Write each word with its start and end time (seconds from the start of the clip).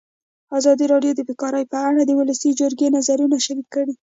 ازادي 0.57 0.85
راډیو 0.93 1.13
د 1.15 1.21
بیکاري 1.29 1.63
په 1.71 1.77
اړه 1.87 2.01
د 2.05 2.11
ولسي 2.19 2.49
جرګې 2.59 2.87
نظرونه 2.97 3.35
شریک 3.45 3.67
کړي. 3.75 3.93